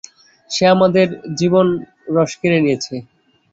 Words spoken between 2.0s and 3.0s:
রস কেড়ে নিয়েছে।